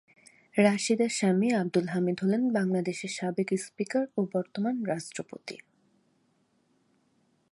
রাশিদা’র 0.55 1.11
স্বামী 1.17 1.49
আব্দুল 1.53 1.87
হামিদ 1.87 2.17
হলেন 2.23 2.43
বাংলাদেশের 2.53 3.11
সাবেক 3.11 3.49
স্পিকার 3.57 4.05
ও 4.17 4.19
বর্তমান 4.33 4.75
রাষ্ট্রপতি। 4.85 5.55